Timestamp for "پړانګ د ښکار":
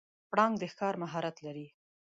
0.29-0.95